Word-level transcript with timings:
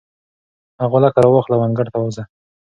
هغه 0.81 0.89
غولکه 0.91 1.19
راواخله 1.23 1.55
او 1.57 1.63
انګړ 1.67 1.85
ته 1.93 1.97
ووځه. 1.99 2.23